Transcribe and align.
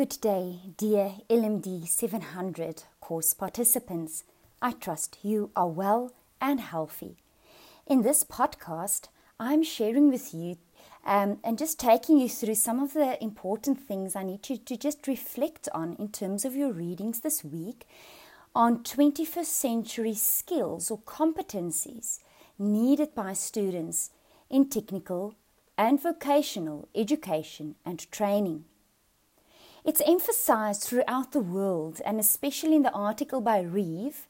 Good 0.00 0.16
day, 0.22 0.60
dear 0.78 1.16
LMD 1.28 1.86
700 1.86 2.84
course 3.02 3.34
participants. 3.34 4.24
I 4.62 4.72
trust 4.72 5.18
you 5.22 5.50
are 5.54 5.68
well 5.68 6.14
and 6.40 6.58
healthy. 6.58 7.18
In 7.86 8.00
this 8.00 8.24
podcast, 8.24 9.08
I'm 9.38 9.62
sharing 9.62 10.08
with 10.10 10.32
you 10.32 10.56
um, 11.04 11.38
and 11.44 11.58
just 11.58 11.78
taking 11.78 12.18
you 12.18 12.30
through 12.30 12.54
some 12.54 12.82
of 12.82 12.94
the 12.94 13.22
important 13.22 13.78
things 13.78 14.16
I 14.16 14.22
need 14.22 14.48
you 14.48 14.56
to 14.56 14.76
just 14.78 15.06
reflect 15.06 15.68
on 15.74 15.96
in 15.98 16.08
terms 16.08 16.46
of 16.46 16.56
your 16.56 16.72
readings 16.72 17.20
this 17.20 17.44
week 17.44 17.86
on 18.54 18.82
21st 18.82 19.44
century 19.44 20.14
skills 20.14 20.90
or 20.90 21.00
competencies 21.00 22.20
needed 22.58 23.14
by 23.14 23.34
students 23.34 24.12
in 24.48 24.70
technical 24.70 25.34
and 25.76 26.02
vocational 26.02 26.88
education 26.94 27.74
and 27.84 28.10
training. 28.10 28.64
It's 29.84 30.02
emphasized 30.06 30.82
throughout 30.82 31.32
the 31.32 31.40
world, 31.40 32.00
and 32.04 32.20
especially 32.20 32.76
in 32.76 32.82
the 32.82 32.92
article 32.92 33.40
by 33.40 33.60
Reeve. 33.60 34.26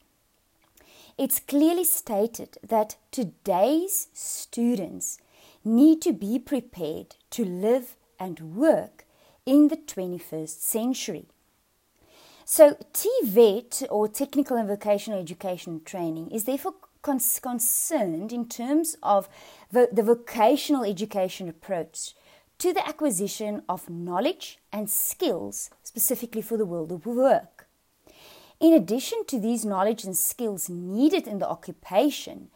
It's 1.17 1.39
clearly 1.39 1.83
stated 1.83 2.57
that 2.63 2.95
today's 3.11 4.07
students 4.13 5.19
need 5.63 6.01
to 6.01 6.13
be 6.13 6.39
prepared 6.39 7.15
to 7.31 7.43
live 7.43 7.95
and 8.19 8.55
work 8.55 9.05
in 9.45 9.67
the 9.67 9.77
21st 9.77 10.61
century. 10.61 11.25
So, 12.45 12.77
TVET 12.93 13.85
or 13.89 14.07
Technical 14.07 14.57
and 14.57 14.67
Vocational 14.67 15.19
Education 15.19 15.81
Training 15.85 16.31
is 16.31 16.45
therefore 16.45 16.75
concerned 17.01 18.31
in 18.31 18.47
terms 18.47 18.95
of 19.01 19.27
the, 19.71 19.89
the 19.91 20.03
vocational 20.03 20.83
education 20.83 21.49
approach 21.49 22.13
to 22.61 22.73
the 22.73 22.87
acquisition 22.87 23.63
of 23.67 23.89
knowledge 23.89 24.59
and 24.71 24.87
skills 24.87 25.71
specifically 25.81 26.43
for 26.43 26.57
the 26.57 26.65
world 26.65 26.91
of 26.91 27.07
work. 27.07 27.67
In 28.59 28.73
addition 28.73 29.25
to 29.29 29.39
these 29.39 29.65
knowledge 29.65 30.03
and 30.03 30.15
skills 30.15 30.69
needed 30.69 31.27
in 31.27 31.39
the 31.39 31.49
occupation, 31.49 32.49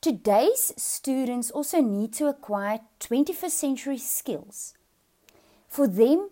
today's 0.00 0.72
students 0.76 1.52
also 1.52 1.80
need 1.80 2.12
to 2.14 2.26
acquire 2.26 2.80
21st 2.98 3.50
century 3.50 3.98
skills 3.98 4.74
for 5.68 5.86
them 5.86 6.28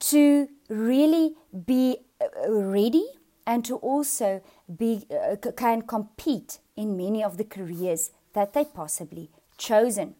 to 0.00 0.48
really 0.68 1.36
be 1.66 1.98
uh, 2.20 2.50
ready 2.50 3.06
and 3.46 3.64
to 3.64 3.76
also 3.76 4.42
be 4.76 5.06
uh, 5.08 5.36
can 5.56 5.82
compete 5.82 6.58
in 6.74 6.96
many 6.96 7.22
of 7.22 7.36
the 7.36 7.44
careers 7.44 8.10
that 8.32 8.54
they 8.54 8.64
possibly 8.64 9.30
chosen. 9.56 10.16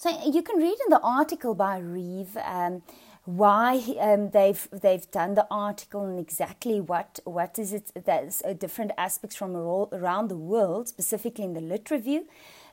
So 0.00 0.08
you 0.24 0.40
can 0.42 0.56
read 0.56 0.78
in 0.86 0.88
the 0.88 1.00
article 1.02 1.54
by 1.54 1.76
Reeve 1.76 2.34
um, 2.42 2.80
why 3.26 3.82
um, 4.00 4.30
they've 4.30 4.66
they've 4.72 5.10
done 5.10 5.34
the 5.34 5.46
article 5.50 6.06
and 6.06 6.18
exactly 6.18 6.80
what 6.80 7.20
what 7.24 7.58
is 7.58 7.74
it 7.74 7.92
that's 8.06 8.42
uh, 8.42 8.54
different 8.54 8.92
aspects 8.96 9.36
from 9.36 9.54
around 9.54 10.28
the 10.28 10.38
world, 10.38 10.88
specifically 10.88 11.44
in 11.44 11.52
the 11.52 11.60
Lit 11.60 11.90
Review, 11.90 12.26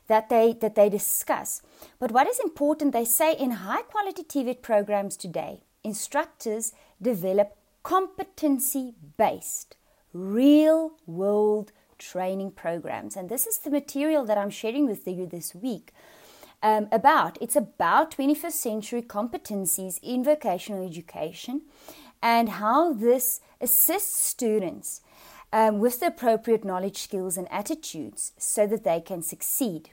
that 0.06 0.30
they 0.30 0.54
that 0.62 0.74
they 0.74 0.88
discuss. 0.88 1.60
But 1.98 2.12
what 2.12 2.26
is 2.26 2.40
important, 2.40 2.94
they 2.94 3.04
say 3.04 3.34
in 3.36 3.50
high 3.50 3.82
quality 3.82 4.22
TVET 4.22 4.62
programs 4.62 5.14
today, 5.14 5.60
instructors 5.84 6.72
develop 7.02 7.58
competency 7.82 8.94
based, 9.18 9.76
real 10.14 10.92
world 11.04 11.72
training 11.98 12.52
programs, 12.52 13.16
and 13.16 13.28
this 13.28 13.46
is 13.46 13.58
the 13.58 13.70
material 13.70 14.24
that 14.24 14.38
I'm 14.38 14.48
sharing 14.48 14.86
with 14.86 15.06
you 15.06 15.26
this 15.26 15.54
week 15.54 15.92
um, 16.62 16.88
about. 16.90 17.38
It's 17.40 17.56
about 17.56 18.16
21st 18.16 18.52
century 18.52 19.02
competencies 19.02 19.98
in 20.02 20.24
vocational 20.24 20.86
education 20.86 21.62
and 22.22 22.48
how 22.48 22.92
this 22.92 23.40
assists 23.60 24.20
students 24.20 25.00
um, 25.52 25.78
with 25.78 26.00
the 26.00 26.06
appropriate 26.06 26.64
knowledge, 26.64 26.98
skills, 26.98 27.36
and 27.36 27.50
attitudes 27.50 28.32
so 28.38 28.66
that 28.66 28.84
they 28.84 29.00
can 29.00 29.22
succeed 29.22 29.90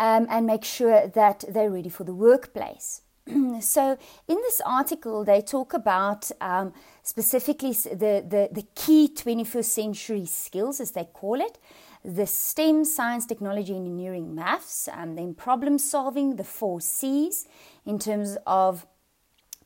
um, 0.00 0.26
and 0.30 0.46
make 0.46 0.64
sure 0.64 1.06
that 1.08 1.44
they're 1.48 1.70
ready 1.70 1.88
for 1.88 2.04
the 2.04 2.14
workplace. 2.14 3.02
so, 3.60 3.98
in 4.26 4.36
this 4.36 4.60
article, 4.64 5.24
they 5.24 5.40
talk 5.40 5.74
about 5.74 6.30
um, 6.40 6.72
specifically 7.02 7.72
the, 7.72 8.24
the, 8.26 8.48
the 8.52 8.66
key 8.74 9.10
21st 9.14 9.64
century 9.64 10.26
skills, 10.26 10.80
as 10.80 10.92
they 10.92 11.04
call 11.04 11.40
it, 11.40 11.58
the 12.04 12.26
STEM, 12.26 12.84
science, 12.84 13.26
technology, 13.26 13.74
engineering, 13.74 14.34
maths, 14.34 14.88
and 14.88 15.18
then 15.18 15.34
problem 15.34 15.78
solving, 15.78 16.36
the 16.36 16.44
four 16.44 16.80
C's 16.80 17.46
in 17.84 17.98
terms 17.98 18.36
of 18.46 18.86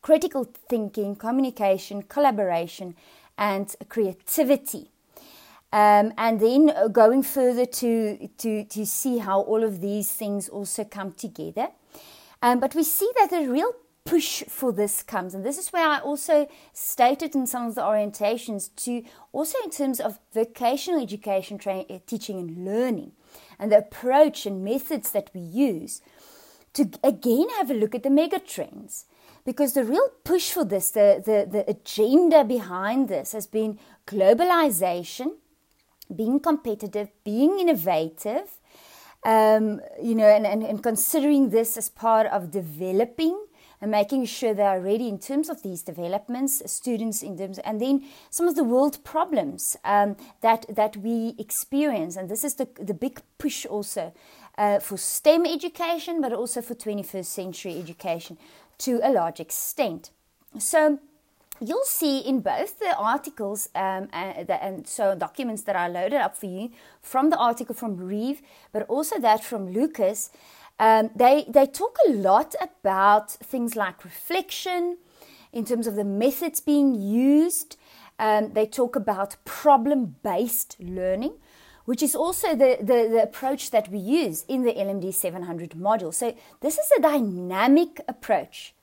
critical 0.00 0.44
thinking, 0.68 1.14
communication, 1.16 2.02
collaboration, 2.02 2.94
and 3.38 3.74
creativity. 3.88 4.90
Um, 5.72 6.12
and 6.18 6.38
then 6.38 6.92
going 6.92 7.22
further 7.22 7.64
to, 7.64 8.28
to, 8.38 8.64
to 8.64 8.84
see 8.84 9.18
how 9.18 9.40
all 9.40 9.64
of 9.64 9.80
these 9.80 10.12
things 10.12 10.48
also 10.48 10.84
come 10.84 11.12
together. 11.12 11.68
Um, 12.42 12.60
but 12.60 12.74
we 12.74 12.82
see 12.82 13.10
that 13.16 13.30
the 13.30 13.48
real 13.48 13.72
push 14.04 14.42
for 14.48 14.72
this 14.72 15.02
comes. 15.02 15.34
And 15.34 15.44
this 15.44 15.58
is 15.58 15.72
where 15.72 15.86
I 15.86 15.98
also 15.98 16.48
stated 16.72 17.34
in 17.34 17.46
some 17.46 17.66
of 17.66 17.74
the 17.74 17.82
orientations 17.82 18.70
to 18.84 19.02
also 19.32 19.56
in 19.64 19.70
terms 19.70 20.00
of 20.00 20.18
vocational 20.32 21.02
education, 21.02 21.58
training, 21.58 21.86
eh, 21.88 21.98
teaching, 22.06 22.38
and 22.38 22.64
learning, 22.64 23.12
and 23.58 23.70
the 23.70 23.78
approach 23.78 24.46
and 24.46 24.64
methods 24.64 25.12
that 25.12 25.30
we 25.34 25.40
use 25.40 26.00
to 26.74 26.90
again 27.04 27.48
have 27.58 27.70
a 27.70 27.74
look 27.74 27.94
at 27.94 28.02
the 28.02 28.10
mega 28.10 28.38
trends. 28.38 29.06
Because 29.44 29.72
the 29.72 29.84
real 29.84 30.08
push 30.22 30.52
for 30.52 30.64
this, 30.64 30.92
the, 30.92 31.20
the, 31.24 31.48
the 31.50 31.68
agenda 31.68 32.44
behind 32.44 33.08
this 33.08 33.32
has 33.32 33.46
been 33.46 33.78
globalization, 34.06 35.32
being 36.14 36.38
competitive, 36.38 37.08
being 37.24 37.58
innovative, 37.58 38.60
um, 39.24 39.80
you 40.00 40.14
know, 40.14 40.26
and, 40.26 40.46
and, 40.46 40.62
and 40.62 40.82
considering 40.82 41.50
this 41.50 41.76
as 41.76 41.88
part 41.88 42.26
of 42.28 42.50
developing 42.50 43.46
and 43.82 43.90
making 43.90 44.24
sure 44.24 44.54
they 44.54 44.62
are 44.62 44.80
ready 44.80 45.08
in 45.08 45.18
terms 45.18 45.50
of 45.50 45.62
these 45.62 45.82
developments, 45.82 46.62
students 46.70 47.22
in 47.22 47.36
terms, 47.36 47.58
and 47.58 47.80
then 47.80 48.04
some 48.30 48.48
of 48.48 48.54
the 48.54 48.64
world 48.64 49.02
problems 49.04 49.76
um, 49.84 50.16
that 50.40 50.64
that 50.68 50.96
we 50.96 51.34
experience, 51.36 52.16
and 52.16 52.30
this 52.30 52.44
is 52.44 52.54
the 52.54 52.68
the 52.80 52.94
big 52.94 53.20
push 53.38 53.66
also 53.66 54.12
uh, 54.56 54.78
for 54.78 54.96
STEM 54.96 55.44
education, 55.44 56.20
but 56.20 56.32
also 56.32 56.62
for 56.62 56.74
21st 56.74 57.26
century 57.26 57.78
education 57.78 58.38
to 58.78 59.00
a 59.02 59.10
large 59.10 59.40
extent. 59.40 60.10
So 60.58 60.98
you'll 61.60 61.84
see 61.84 62.18
in 62.18 62.40
both 62.40 62.78
the 62.78 62.94
articles 62.96 63.68
um, 63.74 64.08
and, 64.12 64.50
and, 64.50 64.86
so 64.86 65.14
documents 65.14 65.62
that 65.62 65.76
I 65.76 65.88
loaded 65.88 66.20
up 66.20 66.36
for 66.36 66.46
you 66.46 66.70
from 67.00 67.30
the 67.30 67.36
article 67.36 67.74
from 67.74 67.96
Reeve, 67.96 68.42
but 68.72 68.82
also 68.88 69.18
that 69.20 69.44
from 69.44 69.72
Lucas, 69.72 70.30
um, 70.78 71.10
they, 71.14 71.44
they 71.48 71.66
talk 71.66 71.96
a 72.08 72.12
lot 72.12 72.54
about 72.60 73.30
things 73.30 73.76
like 73.76 74.04
reflection 74.04 74.98
in 75.52 75.64
terms 75.64 75.86
of 75.86 75.96
the 75.96 76.04
methods 76.04 76.60
being 76.60 76.94
used. 76.94 77.76
Um, 78.18 78.52
they 78.52 78.66
talk 78.66 78.96
about 78.96 79.36
problem 79.44 80.16
based 80.22 80.76
learning, 80.80 81.34
which 81.84 82.02
is 82.02 82.14
also 82.14 82.50
the, 82.50 82.78
the, 82.80 83.08
the, 83.10 83.22
approach 83.22 83.70
that 83.70 83.90
we 83.90 83.98
use 83.98 84.44
in 84.48 84.62
the 84.62 84.72
LMD 84.72 85.12
700 85.12 85.70
module. 85.70 86.14
So, 86.14 86.36
this 86.60 86.78
is 86.78 86.90
a 86.96 87.02
dynamic 87.02 88.00
approach 88.06 88.74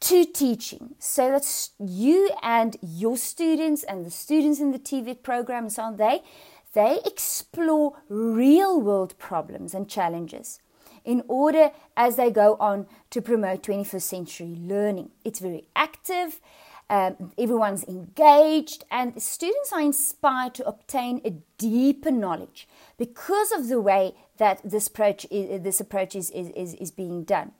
to 0.00 0.24
teaching 0.24 0.94
so 0.98 1.30
that 1.30 1.70
you 1.78 2.30
and 2.42 2.76
your 2.80 3.16
students 3.16 3.82
and 3.82 4.06
the 4.06 4.10
students 4.10 4.60
in 4.60 4.70
the 4.70 4.78
TVET 4.78 5.22
program 5.22 5.64
and 5.64 5.72
so 5.72 5.82
on, 5.82 5.96
they, 5.96 6.22
they 6.72 7.00
explore 7.04 8.00
real 8.08 8.80
world 8.80 9.18
problems 9.18 9.74
and 9.74 9.88
challenges 9.88 10.60
in 11.08 11.22
order 11.26 11.70
as 11.96 12.16
they 12.16 12.30
go 12.30 12.54
on 12.60 12.86
to 13.08 13.22
promote 13.22 13.62
21st 13.62 14.02
century 14.02 14.58
learning. 14.60 15.10
It's 15.24 15.38
very 15.40 15.64
active, 15.74 16.38
um, 16.90 17.32
everyone's 17.38 17.82
engaged, 17.84 18.84
and 18.90 19.20
students 19.20 19.72
are 19.72 19.80
inspired 19.80 20.54
to 20.56 20.68
obtain 20.68 21.22
a 21.24 21.30
deeper 21.56 22.10
knowledge 22.10 22.68
because 22.98 23.52
of 23.52 23.68
the 23.68 23.80
way 23.80 24.16
that 24.36 24.60
this 24.62 24.88
approach 24.88 25.26
is, 25.30 25.62
this 25.62 25.80
approach 25.80 26.14
is, 26.14 26.28
is, 26.30 26.74
is 26.74 26.90
being 26.90 27.24
done. 27.24 27.52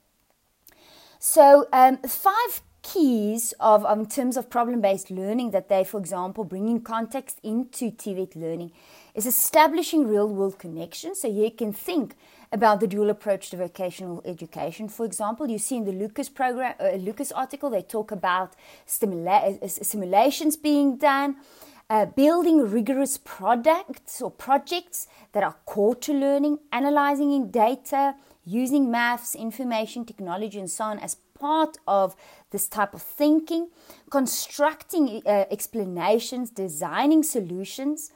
So, 1.18 1.68
um, 1.72 1.96
five 2.06 2.60
keys 2.82 3.54
of 3.60 3.84
um, 3.86 4.00
in 4.00 4.06
terms 4.06 4.36
of 4.36 4.50
problem-based 4.50 5.10
learning 5.10 5.52
that 5.52 5.70
they, 5.70 5.84
for 5.84 5.98
example, 5.98 6.44
bringing 6.44 6.82
context 6.82 7.40
into 7.42 7.90
TVET 7.90 8.36
learning 8.36 8.72
is 9.18 9.26
establishing 9.26 10.06
real-world 10.06 10.56
connections. 10.60 11.20
So 11.20 11.28
you 11.28 11.50
can 11.50 11.72
think 11.72 12.14
about 12.52 12.78
the 12.78 12.86
dual 12.86 13.10
approach 13.10 13.50
to 13.50 13.56
vocational 13.56 14.22
education. 14.24 14.88
For 14.88 15.04
example, 15.04 15.50
you 15.50 15.58
see 15.58 15.76
in 15.76 15.84
the 15.84 15.92
Lucas 15.92 16.28
program, 16.28 16.74
uh, 16.78 16.92
Lucas 17.08 17.32
article, 17.32 17.68
they 17.68 17.82
talk 17.82 18.12
about 18.12 18.54
stimula- 18.86 19.60
uh, 19.60 19.66
simulations 19.66 20.56
being 20.56 20.96
done, 20.98 21.36
uh, 21.90 22.06
building 22.06 22.58
rigorous 22.70 23.18
products 23.18 24.22
or 24.22 24.30
projects 24.30 25.08
that 25.32 25.42
are 25.42 25.56
core 25.66 25.96
to 25.96 26.12
learning, 26.12 26.60
analyzing 26.70 27.32
in 27.32 27.50
data, 27.50 28.14
using 28.44 28.88
maths, 28.88 29.34
information 29.34 30.04
technology, 30.04 30.60
and 30.60 30.70
so 30.70 30.84
on 30.84 30.98
as 31.00 31.16
part 31.40 31.76
of 31.88 32.14
this 32.50 32.68
type 32.68 32.94
of 32.94 33.02
thinking, 33.02 33.68
constructing 34.10 35.22
uh, 35.26 35.44
explanations, 35.50 36.50
designing 36.50 37.22
solutions, 37.22 38.12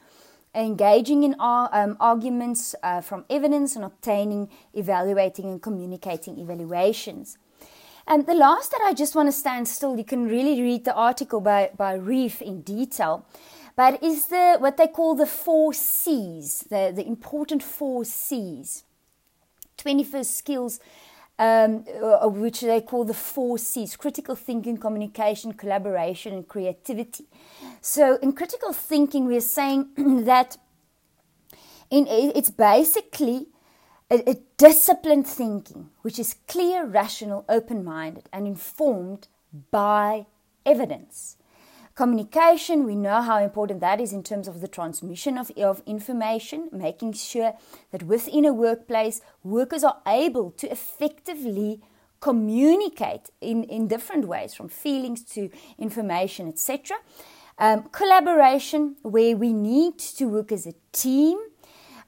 engaging 0.54 1.22
in 1.22 1.34
um, 1.38 1.96
arguments 2.00 2.74
uh, 2.82 3.00
from 3.00 3.24
evidence, 3.30 3.76
and 3.76 3.84
obtaining, 3.84 4.48
evaluating, 4.74 5.46
and 5.46 5.62
communicating 5.62 6.38
evaluations. 6.38 7.38
And 8.06 8.26
the 8.26 8.34
last 8.34 8.72
that 8.72 8.80
I 8.84 8.94
just 8.94 9.14
want 9.14 9.28
to 9.28 9.32
stand 9.32 9.68
still, 9.68 9.96
you 9.96 10.04
can 10.04 10.26
really 10.26 10.60
read 10.60 10.84
the 10.84 10.94
article 10.94 11.40
by, 11.40 11.70
by 11.76 11.94
Reeve 11.94 12.42
in 12.42 12.62
detail, 12.62 13.24
but 13.76 14.02
is 14.02 14.26
the 14.26 14.56
what 14.58 14.76
they 14.76 14.88
call 14.88 15.14
the 15.14 15.26
four 15.26 15.72
C's, 15.72 16.66
the, 16.68 16.92
the 16.94 17.06
important 17.06 17.62
four 17.62 18.04
C's. 18.04 18.84
21st 19.78 20.26
skills, 20.26 20.80
um, 21.42 21.84
uh, 22.00 22.28
which 22.28 22.60
they 22.60 22.80
call 22.80 23.04
the 23.04 23.14
four 23.14 23.58
C's 23.58 23.96
critical 23.96 24.36
thinking, 24.36 24.76
communication, 24.76 25.52
collaboration, 25.52 26.32
and 26.34 26.46
creativity. 26.46 27.24
So, 27.80 28.16
in 28.22 28.32
critical 28.32 28.72
thinking, 28.72 29.26
we're 29.26 29.40
saying 29.40 29.88
that 30.24 30.56
in, 31.90 32.06
it's 32.08 32.50
basically 32.50 33.48
a, 34.08 34.30
a 34.30 34.36
disciplined 34.56 35.26
thinking, 35.26 35.90
which 36.02 36.20
is 36.20 36.36
clear, 36.46 36.86
rational, 36.86 37.44
open 37.48 37.82
minded, 37.82 38.28
and 38.32 38.46
informed 38.46 39.26
by 39.72 40.26
evidence. 40.64 41.38
Communication, 41.94 42.84
we 42.84 42.96
know 42.96 43.20
how 43.20 43.38
important 43.38 43.80
that 43.80 44.00
is 44.00 44.14
in 44.14 44.22
terms 44.22 44.48
of 44.48 44.62
the 44.62 44.68
transmission 44.68 45.36
of, 45.36 45.50
of 45.58 45.82
information, 45.84 46.70
making 46.72 47.12
sure 47.12 47.52
that 47.90 48.02
within 48.04 48.46
a 48.46 48.52
workplace, 48.52 49.20
workers 49.44 49.84
are 49.84 50.00
able 50.06 50.52
to 50.52 50.70
effectively 50.70 51.82
communicate 52.20 53.30
in, 53.42 53.64
in 53.64 53.88
different 53.88 54.26
ways, 54.26 54.54
from 54.54 54.68
feelings 54.68 55.22
to 55.22 55.50
information, 55.78 56.48
etc. 56.48 56.96
Um, 57.58 57.82
collaboration, 57.92 58.96
where 59.02 59.36
we 59.36 59.52
need 59.52 59.98
to 59.98 60.24
work 60.26 60.50
as 60.50 60.66
a 60.66 60.72
team, 60.92 61.38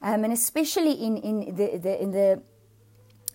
um, 0.01 0.23
and 0.23 0.33
especially 0.33 0.93
in, 0.93 1.17
in, 1.17 1.55
the, 1.55 1.77
the, 1.77 2.01
in 2.01 2.11
the 2.11 2.41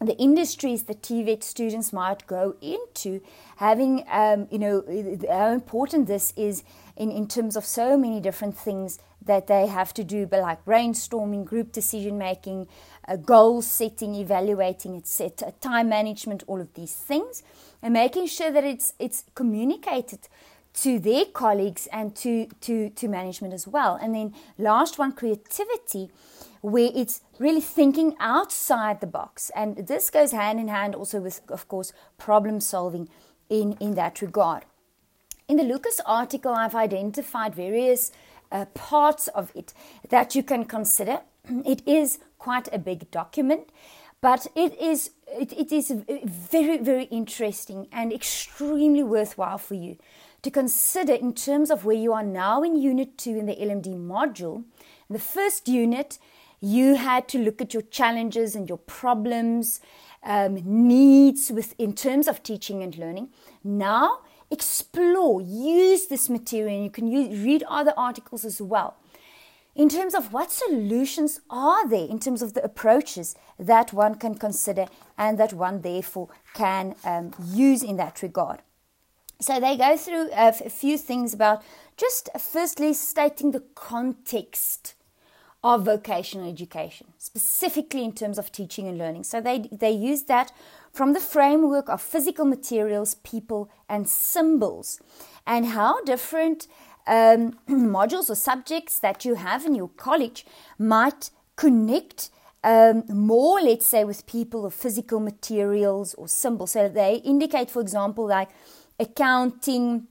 the 0.01 0.17
industries 0.17 0.85
that 0.85 1.03
TVET 1.03 1.43
students 1.43 1.93
might 1.93 2.27
go 2.27 2.57
into, 2.63 3.21
having, 3.57 4.05
um, 4.11 4.49
you 4.51 4.59
know, 4.59 4.83
how 5.31 5.53
important 5.53 6.07
this 6.07 6.33
is 6.37 6.65
in, 6.97 7.11
in 7.11 7.29
terms 7.29 7.55
of 7.55 7.67
so 7.67 7.99
many 7.99 8.21
different 8.21 8.57
things 8.57 8.99
that 9.25 9.47
they 9.47 9.67
have 9.67 9.93
to 9.95 10.03
do, 10.03 10.27
but 10.27 10.41
like 10.41 10.65
brainstorming, 10.65 11.45
group 11.45 11.73
decision 11.73 12.17
making, 12.17 12.67
uh, 13.07 13.17
goal 13.17 13.61
setting, 13.61 14.15
evaluating, 14.15 14.97
etc., 14.97 15.53
time 15.61 15.91
management, 15.91 16.43
all 16.47 16.61
of 16.61 16.73
these 16.75 16.95
things, 16.95 17.43
and 17.83 17.93
making 17.93 18.27
sure 18.27 18.51
that 18.51 18.65
it's 18.65 18.95
it's 18.99 19.25
communicated 19.35 20.21
to 20.73 20.99
their 20.99 21.27
colleagues 21.27 21.87
and 21.93 22.17
to 22.17 22.47
to 22.63 22.89
to 22.91 23.09
management 23.09 23.53
as 23.53 23.69
well. 23.69 23.99
And 24.01 24.15
then 24.15 24.35
last 24.57 24.99
one, 24.99 25.13
creativity 25.13 26.11
where 26.61 26.91
it's 26.95 27.23
really 27.39 27.61
thinking 27.61 28.15
outside 28.21 29.01
the 29.01 29.07
box. 29.07 29.51
And 29.55 29.87
this 29.87 30.11
goes 30.11 30.33
hand 30.33 30.61
in 30.61 30.69
hand 30.69 30.95
also 30.95 31.21
with, 31.21 31.41
of 31.49 31.69
course, 31.69 31.93
problem 32.19 32.61
solving 32.61 33.09
in, 33.49 33.77
in 33.81 33.95
that 33.95 34.21
regard. 34.21 34.65
In 35.49 35.57
the 35.57 35.65
Lucas 35.65 36.01
article, 36.07 36.53
I've 36.53 36.75
identified 36.75 37.55
various 37.55 38.13
uh, 38.53 38.67
parts 38.67 39.29
of 39.29 39.51
it 39.55 39.75
that 40.09 40.35
you 40.35 40.43
can 40.43 40.65
consider. 40.65 41.21
It 41.67 41.83
is 41.87 42.19
quite 42.39 42.69
a 42.73 42.79
big 42.79 43.11
document, 43.11 43.71
but 44.21 44.47
it 44.55 44.79
is 44.81 45.11
it, 45.27 45.53
it 45.53 45.73
is 45.73 45.91
very 46.25 46.79
very 46.79 47.05
interesting 47.05 47.89
and 47.93 48.13
extremely 48.13 49.03
worthwhile 49.03 49.59
for 49.59 49.75
you 49.75 49.97
to 50.43 50.51
consider 50.51 51.15
in 51.15 51.33
terms 51.35 51.71
of 51.71 51.85
where 51.85 51.97
you 51.97 52.13
are 52.13 52.23
now 52.23 52.63
in 52.63 52.77
Unit 52.77 53.19
Two 53.19 53.37
in 53.39 53.47
the 53.47 53.57
LMD 53.57 53.97
module. 53.97 54.65
The 55.09 55.19
first 55.19 55.69
unit 55.69 56.19
you 56.61 56.97
had 56.97 57.29
to 57.29 57.39
look 57.39 57.61
at 57.61 57.73
your 57.73 57.83
challenges 57.83 58.55
and 58.55 58.69
your 58.69 58.79
problems, 58.79 59.81
um, 60.23 60.61
needs 60.65 61.51
with, 61.51 61.75
in 61.79 61.95
terms 61.95 62.29
of 62.29 62.43
teaching 62.43 62.83
and 62.83 62.97
learning. 62.97 63.31
Now, 63.65 64.21
explore, 64.51 65.41
use 65.41 66.09
this 66.09 66.29
material, 66.29 66.75
and 66.75 66.85
you 66.85 66.91
can 66.91 67.07
use, 67.07 67.39
read 67.41 67.65
other 67.69 67.95
articles 67.97 68.45
as 68.45 68.61
well. 68.61 68.97
In 69.75 69.89
terms 69.89 70.15
of 70.15 70.33
what 70.33 70.51
solutions 70.51 71.41
are 71.49 71.89
there, 71.89 72.07
in 72.07 72.19
terms 72.19 72.43
of 72.43 72.55
the 72.55 72.63
approaches 72.63 73.37
that 73.59 73.93
one 73.93 74.17
can 74.17 74.35
consider 74.35 74.87
and 75.17 75.39
that 75.39 75.53
one 75.53 75.81
therefore 75.81 76.29
can 76.55 76.97
um, 77.05 77.33
use 77.47 77.83
in 77.83 77.97
that 77.97 78.21
regard. 78.21 78.63
So 79.41 79.59
they 79.59 79.77
go 79.77 79.97
through 79.97 80.31
a 80.35 80.53
few 80.53 80.99
things 80.99 81.33
about 81.33 81.63
just 81.97 82.29
firstly 82.39 82.93
stating 82.93 83.53
the 83.53 83.63
context 83.75 84.95
of 85.63 85.85
vocational 85.85 86.49
education, 86.49 87.09
specifically 87.19 88.05
in 88.05 88.13
terms 88.13 88.39
of 88.39 88.51
teaching 88.51 88.89
and 88.89 88.97
learning. 88.97 89.25
So 89.25 89.41
they, 89.41 89.69
they 89.71 89.91
use 89.91 90.23
that 90.25 90.53
from 90.93 91.13
the 91.13 91.21
framework 91.21 91.89
of 91.89 92.01
physical 92.01 92.45
materials, 92.45 93.15
people, 93.17 93.71
and 93.89 94.09
symbols, 94.09 95.01
and 95.47 95.67
how 95.67 96.03
different 96.05 96.67
um, 97.07 97.59
modules 97.69 98.31
or 98.31 98.35
subjects 98.35 98.99
that 99.01 99.25
you 99.25 99.35
have 99.35 99.67
in 99.67 99.75
your 99.75 99.91
college 99.97 100.47
might 100.79 101.31
connect 101.57 102.31
um, 102.65 103.05
more, 103.09 103.61
let's 103.61 103.87
say, 103.87 104.05
with 104.05 104.27
people 104.27 104.65
or 104.65 104.71
physical 104.71 105.21
materials 105.21 106.15
or 106.15 106.29
symbols. 106.29 106.73
So 106.73 106.89
they 106.89 107.17
indicate, 107.17 107.71
for 107.71 107.81
example, 107.81 108.27
like 108.27 108.49
accounting, 108.99 110.09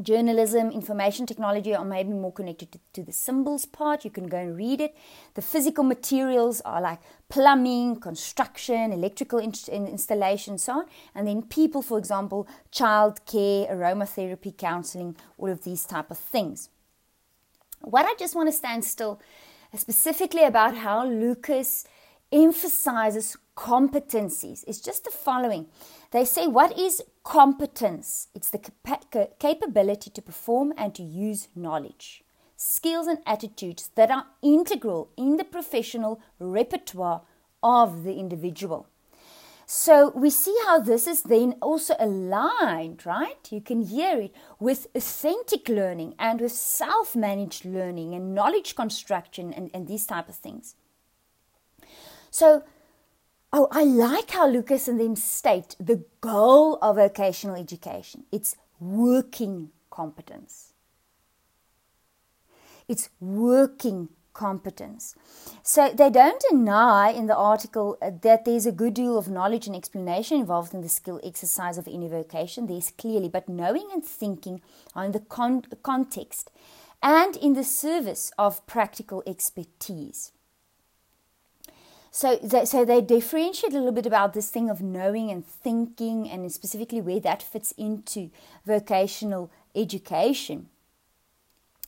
journalism, 0.00 0.70
information 0.70 1.26
technology 1.26 1.74
are 1.74 1.84
maybe 1.84 2.10
more 2.10 2.32
connected 2.32 2.72
to, 2.72 2.80
to, 2.94 3.02
the 3.02 3.12
symbols 3.12 3.66
part. 3.66 4.04
You 4.04 4.10
can 4.10 4.28
go 4.28 4.38
and 4.38 4.56
read 4.56 4.80
it. 4.80 4.96
The 5.34 5.42
physical 5.42 5.84
materials 5.84 6.60
are 6.62 6.80
like 6.80 7.00
plumbing, 7.28 7.96
construction, 8.00 8.92
electrical 8.92 9.38
in, 9.38 9.52
in 9.68 9.86
installation, 9.86 10.58
so 10.58 10.72
on. 10.72 10.84
And 11.14 11.26
then 11.26 11.42
people, 11.42 11.82
for 11.82 11.98
example, 11.98 12.46
childcare, 12.72 13.70
aromatherapy, 13.70 14.56
counseling, 14.56 15.16
all 15.36 15.50
of 15.50 15.64
these 15.64 15.84
type 15.84 16.10
of 16.10 16.18
things. 16.18 16.70
What 17.80 18.06
I 18.06 18.14
just 18.18 18.34
want 18.34 18.48
to 18.48 18.52
stand 18.52 18.84
still 18.84 19.20
specifically 19.74 20.44
about 20.44 20.76
how 20.76 21.06
Lucas 21.06 21.84
emphasizes 22.32 23.36
competencies 23.56 24.64
is 24.66 24.80
just 24.80 25.04
the 25.04 25.10
following. 25.10 25.66
They 26.10 26.24
say, 26.24 26.46
What 26.46 26.78
is 26.78 27.02
competence? 27.22 28.28
It's 28.34 28.50
the 28.50 28.58
capa- 28.58 29.28
capability 29.38 30.10
to 30.10 30.22
perform 30.22 30.72
and 30.76 30.94
to 30.94 31.02
use 31.02 31.48
knowledge, 31.54 32.24
skills, 32.56 33.06
and 33.06 33.18
attitudes 33.26 33.90
that 33.94 34.10
are 34.10 34.26
integral 34.42 35.10
in 35.16 35.36
the 35.36 35.44
professional 35.44 36.20
repertoire 36.38 37.22
of 37.62 38.04
the 38.04 38.14
individual. 38.14 38.88
So 39.64 40.12
we 40.14 40.28
see 40.28 40.56
how 40.66 40.80
this 40.80 41.06
is 41.06 41.22
then 41.22 41.54
also 41.62 41.94
aligned, 41.98 43.06
right? 43.06 43.38
You 43.50 43.60
can 43.60 43.82
hear 43.82 44.20
it 44.20 44.34
with 44.58 44.88
authentic 44.94 45.68
learning 45.68 46.14
and 46.18 46.40
with 46.40 46.52
self 46.52 47.14
managed 47.14 47.64
learning 47.64 48.14
and 48.14 48.34
knowledge 48.34 48.74
construction 48.74 49.52
and, 49.52 49.70
and 49.72 49.86
these 49.86 50.04
type 50.04 50.28
of 50.28 50.34
things. 50.34 50.74
So 52.32 52.64
Oh, 53.54 53.68
I 53.70 53.84
like 53.84 54.30
how 54.30 54.48
Lucas 54.48 54.88
and 54.88 54.98
them 54.98 55.14
state 55.14 55.76
the 55.78 56.04
goal 56.22 56.78
of 56.80 56.96
vocational 56.96 57.54
education. 57.54 58.24
It's 58.32 58.56
working 58.80 59.70
competence. 59.90 60.72
It's 62.88 63.10
working 63.20 64.08
competence. 64.32 65.14
So 65.62 65.90
they 65.90 66.08
don't 66.08 66.42
deny 66.48 67.10
in 67.10 67.26
the 67.26 67.36
article 67.36 67.98
uh, 68.00 68.12
that 68.22 68.46
there's 68.46 68.64
a 68.64 68.72
good 68.72 68.94
deal 68.94 69.18
of 69.18 69.28
knowledge 69.28 69.66
and 69.66 69.76
explanation 69.76 70.40
involved 70.40 70.72
in 70.72 70.80
the 70.80 70.88
skill 70.88 71.20
exercise 71.22 71.76
of 71.76 71.86
any 71.86 72.08
vocation. 72.08 72.66
There's 72.66 72.90
clearly, 72.90 73.28
but 73.28 73.50
knowing 73.50 73.88
and 73.92 74.02
thinking 74.02 74.62
are 74.96 75.04
in 75.04 75.12
the 75.12 75.20
con- 75.20 75.66
context 75.82 76.50
and 77.02 77.36
in 77.36 77.52
the 77.52 77.64
service 77.64 78.32
of 78.38 78.66
practical 78.66 79.22
expertise. 79.26 80.32
So, 82.14 82.38
so 82.66 82.84
they 82.84 83.00
differentiate 83.00 83.72
a 83.72 83.78
little 83.78 83.90
bit 83.90 84.04
about 84.04 84.34
this 84.34 84.50
thing 84.50 84.68
of 84.68 84.82
knowing 84.82 85.30
and 85.30 85.44
thinking, 85.44 86.28
and 86.28 86.52
specifically 86.52 87.00
where 87.00 87.20
that 87.20 87.42
fits 87.42 87.72
into 87.78 88.30
vocational 88.66 89.50
education. 89.74 90.68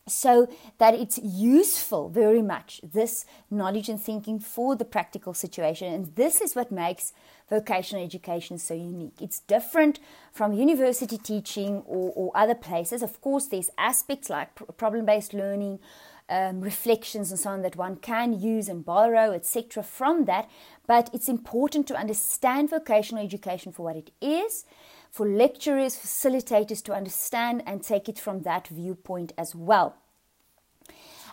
So 0.09 0.49
that 0.78 0.95
it's 0.95 1.19
useful 1.19 2.09
very 2.09 2.40
much, 2.40 2.81
this 2.83 3.26
knowledge 3.50 3.90
and 3.90 4.00
thinking 4.00 4.38
for 4.38 4.75
the 4.75 4.85
practical 4.87 5.35
situation. 5.35 5.93
And 5.93 6.16
this 6.16 6.40
is 6.40 6.54
what 6.54 6.73
makes 6.73 7.12
vocational 7.50 8.02
education 8.02 8.59
so 8.59 8.73
unique. 8.75 9.21
It's 9.21 9.40
different 9.40 10.00
from 10.33 10.54
university 10.54 11.19
teaching 11.19 11.83
or, 11.87 12.12
or 12.14 12.33
other 12.35 12.54
places. 12.54 13.02
Of 13.02 13.21
course, 13.21 13.47
there's 13.47 13.71
aspects 13.76 14.31
like 14.31 14.49
problem 14.78 15.04
based 15.04 15.35
learning 15.35 15.81
um, 16.28 16.61
reflections 16.61 17.31
and 17.31 17.38
so 17.38 17.50
on 17.50 17.62
that 17.62 17.76
one 17.76 17.97
can 17.97 18.38
use 18.38 18.69
and 18.69 18.85
borrow, 18.85 19.33
etc., 19.33 19.83
from 19.83 20.25
that. 20.25 20.49
But 20.87 21.11
it's 21.12 21.28
important 21.28 21.87
to 21.88 21.97
understand 21.97 22.71
vocational 22.71 23.25
education 23.25 23.73
for 23.73 23.85
what 23.85 23.97
it 23.97 24.11
is, 24.21 24.64
for 25.11 25.28
lecturers, 25.28 25.97
facilitators 25.97 26.83
to 26.85 26.93
understand 26.93 27.62
and 27.66 27.83
take 27.83 28.09
it 28.09 28.19
from 28.19 28.43
that 28.43 28.69
viewpoint 28.69 29.33
as 29.38 29.54
well. 29.54 29.97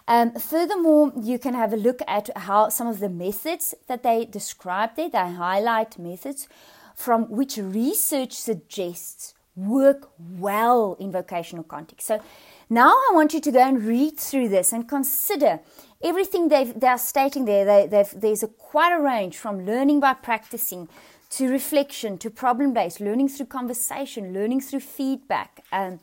Um, 0.08 0.34
furthermore, 0.34 1.14
you 1.22 1.40
can 1.40 1.54
have 1.54 1.74
a 1.74 1.78
look 1.78 2.02
at 2.08 2.36
how 2.36 2.70
some 2.70 2.88
of 2.88 3.00
the 3.00 3.10
methods 3.10 3.76
that 3.88 4.04
they 4.04 4.26
describe 4.26 4.96
there, 4.96 5.10
they 5.10 5.32
highlight 5.32 6.00
methods 6.00 6.48
from 6.96 7.30
which 7.30 7.58
research 7.58 8.34
suggests 8.34 9.34
work 9.56 10.12
well 10.18 10.96
in 11.00 11.12
vocational 11.12 11.64
context. 11.64 12.08
So 12.08 12.22
now 12.70 12.90
I 12.90 13.12
want 13.14 13.34
you 13.34 13.42
to 13.42 13.52
go 13.52 13.60
and 13.60 13.84
read 13.84 14.18
through 14.18 14.50
this 14.50 14.72
and 14.72 14.88
consider 14.88 15.60
everything 16.02 16.48
they 16.48 16.74
are 16.88 16.98
stating 16.98 17.46
there. 17.46 17.88
They, 17.88 18.06
there's 18.16 18.44
a 18.44 18.48
quite 18.48 18.96
a 18.98 19.02
range 19.02 19.38
from 19.38 19.66
learning 19.66 20.00
by 20.00 20.14
practicing 20.14 20.88
to 21.32 21.50
reflection 21.50 22.18
to 22.20 22.30
problem 22.30 22.74
based, 22.74 23.00
learning 23.00 23.30
through 23.30 23.48
conversation, 23.48 24.34
learning 24.34 24.62
through 24.62 24.82
feedback, 24.82 25.64
um, 25.72 26.00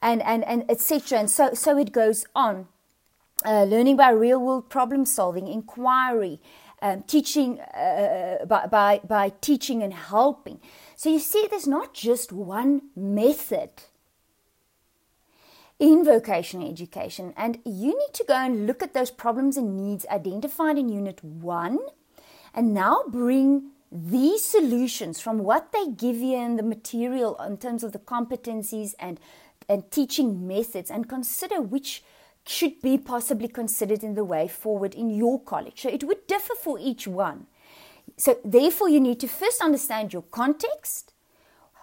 and 0.00 0.22
and 0.22 0.44
and 0.44 0.64
etc. 0.70 1.18
And 1.18 1.30
so 1.30 1.54
so 1.54 1.76
it 1.78 1.92
goes 1.92 2.24
on. 2.34 2.68
Uh, 3.42 3.64
learning 3.64 3.96
by 3.96 4.10
real 4.10 4.38
world 4.38 4.68
problem 4.68 5.06
solving, 5.06 5.48
inquiry, 5.48 6.38
um, 6.82 7.02
teaching 7.02 7.60
uh, 7.60 8.44
by, 8.46 8.66
by, 8.66 9.00
by 9.04 9.32
teaching 9.40 9.82
and 9.82 9.92
helping. 9.92 10.60
So 10.96 11.10
you 11.10 11.18
see, 11.18 11.46
there's 11.50 11.66
not 11.66 11.94
just 11.94 12.32
one 12.32 12.82
method 12.96 13.70
in 15.78 16.04
vocational 16.04 16.70
education, 16.70 17.32
and 17.36 17.58
you 17.64 17.98
need 17.98 18.12
to 18.12 18.24
go 18.24 18.34
and 18.34 18.66
look 18.66 18.82
at 18.82 18.92
those 18.92 19.10
problems 19.10 19.56
and 19.56 19.76
needs 19.76 20.04
identified 20.10 20.76
in 20.76 20.90
Unit 20.90 21.24
1 21.24 21.78
and 22.54 22.74
now 22.74 23.02
bring 23.08 23.70
these 23.90 24.44
solutions 24.44 25.20
from 25.20 25.38
what 25.38 25.72
they 25.72 25.88
give 25.88 26.16
you 26.16 26.36
in 26.36 26.56
the 26.56 26.62
material 26.62 27.36
in 27.42 27.56
terms 27.56 27.82
of 27.82 27.92
the 27.92 27.98
competencies 27.98 28.94
and, 29.00 29.18
and 29.68 29.90
teaching 29.90 30.46
methods 30.46 30.90
and 30.90 31.08
consider 31.08 31.60
which 31.60 32.04
should 32.46 32.80
be 32.80 32.98
possibly 32.98 33.48
considered 33.48 34.02
in 34.02 34.14
the 34.14 34.24
way 34.24 34.48
forward 34.48 34.94
in 34.94 35.10
your 35.10 35.40
college. 35.40 35.82
So 35.82 35.88
it 35.88 36.04
would 36.04 36.26
differ 36.26 36.54
for 36.54 36.78
each 36.78 37.06
one. 37.06 37.46
So 38.16 38.38
therefore, 38.44 38.88
you 38.88 39.00
need 39.00 39.20
to 39.20 39.28
first 39.28 39.62
understand 39.62 40.12
your 40.12 40.22
context. 40.22 41.12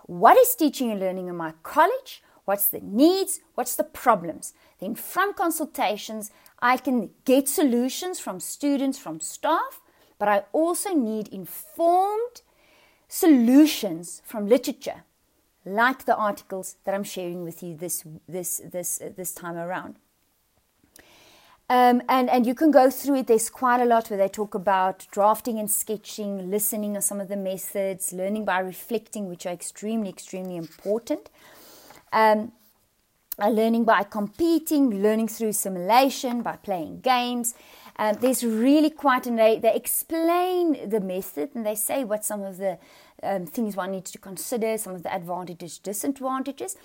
What 0.05 0.37
is 0.37 0.55
teaching 0.55 0.91
and 0.91 0.99
learning 0.99 1.27
in 1.27 1.35
my 1.35 1.53
college? 1.63 2.23
What's 2.45 2.69
the 2.69 2.79
needs? 2.79 3.39
What's 3.55 3.75
the 3.75 3.83
problems? 3.83 4.53
Then 4.79 4.95
from 4.95 5.33
consultations, 5.33 6.31
I 6.59 6.77
can 6.77 7.09
get 7.25 7.47
solutions 7.47 8.19
from 8.19 8.39
students, 8.39 8.97
from 8.97 9.19
staff, 9.19 9.81
but 10.17 10.27
I 10.27 10.43
also 10.53 10.93
need 10.93 11.27
informed 11.27 12.41
solutions 13.07 14.21
from 14.25 14.47
literature, 14.47 15.03
like 15.65 16.05
the 16.05 16.15
articles 16.15 16.77
that 16.83 16.95
I'm 16.95 17.03
sharing 17.03 17.43
with 17.43 17.61
you 17.61 17.75
this, 17.75 18.03
this, 18.27 18.61
this, 18.65 19.01
uh, 19.01 19.09
this 19.15 19.33
time 19.33 19.55
around. 19.55 19.97
Um, 21.69 22.01
and, 22.07 22.29
and 22.29 22.47
you 22.47 22.55
can 22.55 22.71
go 22.71 22.89
through 22.89 23.17
it. 23.17 23.27
There's 23.27 23.49
quite 23.49 23.81
a 23.81 23.85
lot 23.85 24.09
where 24.09 24.17
they 24.17 24.29
talk 24.29 24.55
about 24.55 25.05
drafting 25.11 25.59
and 25.59 25.69
sketching, 25.69 26.49
listening 26.49 26.95
are 26.95 27.01
some 27.01 27.19
of 27.19 27.27
the 27.27 27.35
methods, 27.35 28.13
learning 28.13 28.45
by 28.45 28.59
reflecting, 28.59 29.27
which 29.27 29.45
are 29.45 29.53
extremely, 29.53 30.09
extremely 30.09 30.55
important. 30.55 31.29
Um, 32.13 32.53
uh, 33.39 33.49
learning 33.49 33.83
by 33.83 34.03
competing, 34.03 35.01
learning 35.03 35.27
through 35.27 35.51
simulation, 35.51 36.41
by 36.41 36.55
playing 36.55 37.01
games. 37.01 37.53
Um, 37.99 38.15
there's 38.21 38.43
really 38.43 38.89
quite, 38.89 39.27
and 39.27 39.37
they, 39.37 39.59
they 39.59 39.75
explain 39.75 40.89
the 40.89 40.99
method 40.99 41.51
and 41.53 41.65
they 41.65 41.75
say 41.75 42.03
what 42.03 42.23
some 42.23 42.43
of 42.43 42.57
the 42.57 42.77
um, 43.23 43.45
things 43.45 43.75
one 43.75 43.91
needs 43.91 44.11
to 44.11 44.17
consider, 44.17 44.77
some 44.77 44.95
of 44.95 45.03
the 45.03 45.13
advantages, 45.13 45.79
disadvantages. 45.79 46.77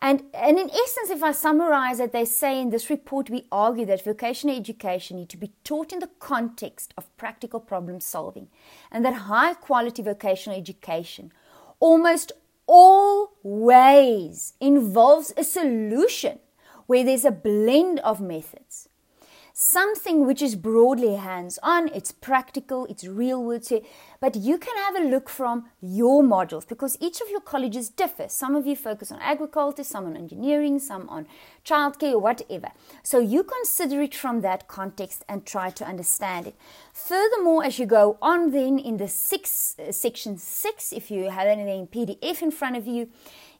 And, 0.00 0.24
and 0.32 0.58
in 0.58 0.70
essence, 0.70 1.10
if 1.10 1.22
I 1.24 1.32
summarize 1.32 1.98
it, 1.98 2.12
they 2.12 2.24
say 2.24 2.60
in 2.60 2.70
this 2.70 2.88
report, 2.88 3.30
we 3.30 3.46
argue 3.50 3.84
that 3.86 4.04
vocational 4.04 4.56
education 4.56 5.16
need 5.16 5.28
to 5.30 5.36
be 5.36 5.52
taught 5.64 5.92
in 5.92 5.98
the 5.98 6.10
context 6.20 6.94
of 6.96 7.16
practical 7.16 7.58
problem 7.58 8.00
solving, 8.00 8.48
and 8.92 9.04
that 9.04 9.14
high 9.14 9.54
quality 9.54 10.02
vocational 10.02 10.56
education 10.56 11.32
almost 11.80 12.30
always 12.66 14.52
involves 14.60 15.32
a 15.36 15.42
solution 15.42 16.38
where 16.86 17.04
there's 17.04 17.24
a 17.24 17.32
blend 17.32 17.98
of 18.00 18.20
methods 18.20 18.87
something 19.60 20.24
which 20.24 20.40
is 20.40 20.54
broadly 20.54 21.16
hands 21.16 21.58
on, 21.64 21.88
it's 21.88 22.12
practical, 22.12 22.86
it's 22.86 23.04
real 23.04 23.42
world, 23.42 23.66
but 24.20 24.36
you 24.36 24.56
can 24.56 24.76
have 24.76 24.94
a 24.94 25.08
look 25.08 25.28
from 25.28 25.64
your 25.80 26.22
modules 26.22 26.66
because 26.68 26.96
each 27.00 27.20
of 27.20 27.28
your 27.28 27.40
colleges 27.40 27.88
differ. 27.88 28.26
Some 28.28 28.54
of 28.54 28.68
you 28.68 28.76
focus 28.76 29.10
on 29.10 29.18
agriculture, 29.20 29.82
some 29.82 30.06
on 30.06 30.16
engineering, 30.16 30.78
some 30.78 31.08
on 31.08 31.26
childcare, 31.64 32.20
whatever. 32.20 32.68
So 33.02 33.18
you 33.18 33.42
consider 33.42 34.00
it 34.00 34.14
from 34.14 34.42
that 34.42 34.68
context 34.68 35.24
and 35.28 35.44
try 35.44 35.70
to 35.70 35.84
understand 35.84 36.46
it. 36.46 36.54
Furthermore, 36.92 37.64
as 37.64 37.80
you 37.80 37.86
go 37.86 38.16
on, 38.22 38.52
then 38.52 38.78
in 38.78 38.98
the 38.98 39.08
six, 39.08 39.74
uh, 39.80 39.90
section 39.90 40.38
six, 40.38 40.92
if 40.92 41.10
you 41.10 41.30
have 41.30 41.48
anything 41.48 41.88
PDF 41.88 42.42
in 42.42 42.52
front 42.52 42.76
of 42.76 42.86
you, 42.86 43.08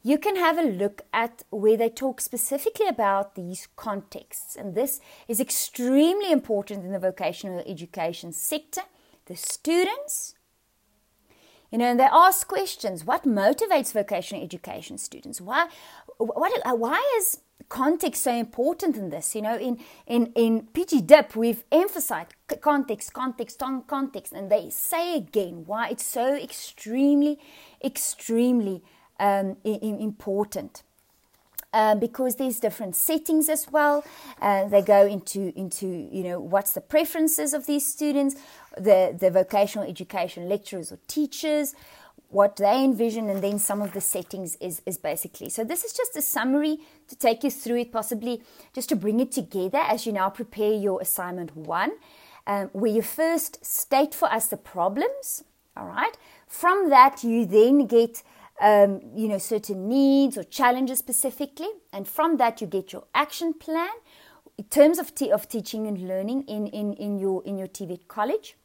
you 0.02 0.18
can 0.18 0.36
have 0.36 0.58
a 0.58 0.62
look 0.62 1.02
at 1.12 1.42
where 1.50 1.76
they 1.76 1.88
talk 1.88 2.20
specifically 2.20 2.86
about 2.86 3.34
these 3.34 3.68
contexts. 3.76 4.54
And 4.56 4.74
this 4.74 5.00
is 5.26 5.40
extremely 5.40 6.30
important 6.30 6.84
in 6.84 6.92
the 6.92 6.98
vocational 6.98 7.62
education 7.66 8.32
sector. 8.32 8.82
The 9.26 9.36
students, 9.36 10.34
you 11.70 11.78
know, 11.78 11.86
and 11.86 12.00
they 12.00 12.04
ask 12.04 12.46
questions. 12.46 13.04
What 13.04 13.24
motivates 13.24 13.92
vocational 13.92 14.42
education 14.42 14.98
students? 14.98 15.40
Why, 15.40 15.66
what, 16.16 16.52
why 16.78 17.18
is 17.18 17.40
context 17.68 18.22
so 18.22 18.32
important 18.32 18.96
in 18.96 19.10
this? 19.10 19.34
You 19.34 19.42
know, 19.42 19.58
in, 19.58 19.78
in, 20.06 20.32
in 20.34 20.68
PG 20.72 21.02
DIP, 21.02 21.34
we've 21.34 21.64
emphasized 21.72 22.34
context, 22.60 23.12
context, 23.12 23.62
on 23.62 23.82
context, 23.82 24.32
and 24.32 24.50
they 24.50 24.70
say 24.70 25.16
again 25.16 25.64
why 25.66 25.88
it's 25.88 26.06
so 26.06 26.36
extremely, 26.36 27.38
extremely 27.84 28.82
um, 29.18 29.56
important. 29.64 30.82
Um, 31.74 31.98
because 31.98 32.36
there's 32.36 32.58
different 32.60 32.96
settings 32.96 33.50
as 33.50 33.70
well. 33.70 34.02
Uh, 34.40 34.66
they 34.68 34.80
go 34.80 35.06
into 35.06 35.52
into 35.54 35.86
you 35.86 36.22
know 36.22 36.40
what's 36.40 36.72
the 36.72 36.80
preferences 36.80 37.52
of 37.52 37.66
these 37.66 37.84
students, 37.86 38.36
the 38.78 39.14
the 39.18 39.30
vocational 39.30 39.86
education 39.86 40.48
lecturers 40.48 40.90
or 40.90 40.98
teachers, 41.08 41.74
what 42.30 42.56
they 42.56 42.84
envision, 42.84 43.28
and 43.28 43.42
then 43.42 43.58
some 43.58 43.82
of 43.82 43.92
the 43.92 44.00
settings 44.00 44.56
is 44.60 44.80
is 44.86 44.96
basically. 44.96 45.50
So 45.50 45.62
this 45.62 45.84
is 45.84 45.92
just 45.92 46.16
a 46.16 46.22
summary 46.22 46.78
to 47.08 47.16
take 47.16 47.44
you 47.44 47.50
through 47.50 47.80
it, 47.80 47.92
possibly 47.92 48.42
just 48.74 48.88
to 48.88 48.96
bring 48.96 49.20
it 49.20 49.32
together 49.32 49.78
as 49.78 50.06
you 50.06 50.12
now 50.12 50.30
prepare 50.30 50.72
your 50.72 51.00
assignment 51.02 51.54
one, 51.54 51.92
um, 52.46 52.68
where 52.72 52.90
you 52.90 53.02
first 53.02 53.64
state 53.64 54.14
for 54.14 54.32
us 54.32 54.46
the 54.46 54.56
problems. 54.56 55.44
All 55.76 55.86
right. 55.86 56.16
From 56.46 56.90
that, 56.90 57.22
you 57.22 57.46
then 57.46 57.86
get 57.86 58.22
um, 58.60 59.00
you 59.14 59.28
know, 59.28 59.38
certain 59.38 59.88
needs 59.88 60.36
or 60.36 60.44
challenges 60.44 60.98
specifically. 60.98 61.68
And 61.92 62.06
from 62.06 62.36
that, 62.38 62.60
you 62.60 62.66
get 62.66 62.92
your 62.92 63.04
action 63.14 63.54
plan 63.54 63.90
in 64.56 64.64
terms 64.64 64.98
of, 64.98 65.12
of 65.32 65.48
teaching 65.48 65.86
and 65.86 66.08
learning 66.08 66.42
in, 66.42 66.66
in, 66.68 66.92
in, 66.94 67.18
your, 67.18 67.42
in 67.44 67.58
your 67.58 67.68
TVET 67.68 68.08
college. 68.08 68.56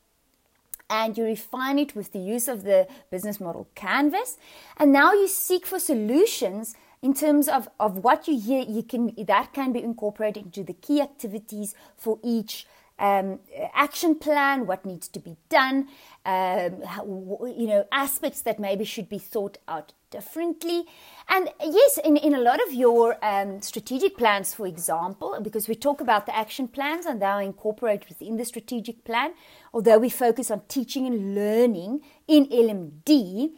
And 0.89 1.17
you 1.17 1.23
refine 1.23 1.79
it 1.79 1.95
with 1.95 2.11
the 2.11 2.19
use 2.19 2.47
of 2.47 2.63
the 2.63 2.87
business 3.09 3.39
model 3.39 3.67
canvas. 3.73 4.37
And 4.77 4.91
now 4.91 5.13
you 5.13 5.27
seek 5.27 5.65
for 5.65 5.79
solutions 5.79 6.75
in 7.01 7.13
terms 7.13 7.47
of, 7.47 7.67
of 7.79 7.97
what 7.97 8.27
you 8.27 8.39
hear, 8.39 8.63
you 8.63 8.81
can 8.81 9.13
that 9.27 9.51
can 9.53 9.73
be 9.73 9.83
incorporated 9.83 10.45
into 10.45 10.63
the 10.63 10.73
key 10.73 11.01
activities 11.01 11.75
for 11.97 12.17
each 12.23 12.65
um, 12.99 13.39
action 13.73 14.15
plan, 14.15 14.67
what 14.67 14.85
needs 14.85 15.07
to 15.09 15.19
be 15.19 15.35
done, 15.49 15.87
um, 16.25 16.81
how, 16.83 17.03
you 17.45 17.67
know, 17.67 17.85
aspects 17.91 18.41
that 18.41 18.59
maybe 18.59 18.85
should 18.85 19.09
be 19.09 19.17
thought 19.17 19.57
out 19.67 19.93
differently. 20.09 20.85
And 21.27 21.49
yes, 21.59 21.97
in, 21.97 22.17
in 22.17 22.35
a 22.35 22.39
lot 22.39 22.59
of 22.65 22.73
your 22.73 23.17
um, 23.25 23.61
strategic 23.61 24.15
plans, 24.15 24.53
for 24.53 24.67
example, 24.67 25.37
because 25.41 25.67
we 25.67 25.75
talk 25.75 26.01
about 26.01 26.27
the 26.27 26.35
action 26.35 26.67
plans 26.67 27.05
and 27.05 27.21
they 27.21 27.25
are 27.25 27.41
incorporated 27.41 28.07
within 28.09 28.37
the 28.37 28.45
strategic 28.45 29.03
plan, 29.03 29.33
although 29.73 29.97
we 29.97 30.09
focus 30.09 30.51
on 30.51 30.61
teaching 30.67 31.07
and 31.07 31.35
learning 31.35 32.01
in 32.27 32.45
LMD, 32.45 33.53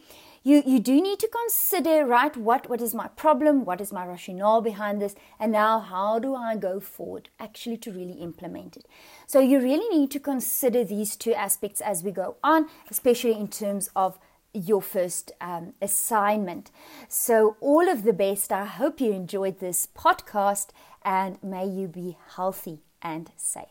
you, 0.46 0.62
you 0.64 0.78
do 0.78 1.02
need 1.02 1.18
to 1.18 1.26
consider, 1.26 2.06
right, 2.06 2.36
what, 2.36 2.70
what 2.70 2.80
is 2.80 2.94
my 2.94 3.08
problem, 3.08 3.64
what 3.64 3.80
is 3.80 3.92
my 3.92 4.06
rationale 4.06 4.60
behind 4.60 5.02
this, 5.02 5.16
and 5.40 5.50
now 5.50 5.80
how 5.80 6.20
do 6.20 6.36
I 6.36 6.54
go 6.54 6.78
forward 6.78 7.30
actually 7.40 7.78
to 7.78 7.90
really 7.90 8.12
implement 8.12 8.76
it. 8.76 8.86
So 9.26 9.40
you 9.40 9.58
really 9.58 9.88
need 9.88 10.12
to 10.12 10.20
consider 10.20 10.84
these 10.84 11.16
two 11.16 11.34
aspects 11.34 11.80
as 11.80 12.04
we 12.04 12.12
go 12.12 12.36
on, 12.44 12.68
especially 12.88 13.32
in 13.32 13.48
terms 13.48 13.90
of 13.96 14.20
your 14.54 14.80
first 14.80 15.32
um, 15.40 15.74
assignment. 15.82 16.70
So, 17.08 17.56
all 17.60 17.88
of 17.88 18.04
the 18.04 18.12
best. 18.12 18.52
I 18.52 18.66
hope 18.66 19.00
you 19.00 19.12
enjoyed 19.12 19.58
this 19.58 19.86
podcast 19.86 20.68
and 21.04 21.42
may 21.42 21.66
you 21.66 21.88
be 21.88 22.16
healthy 22.36 22.78
and 23.02 23.32
safe. 23.36 23.66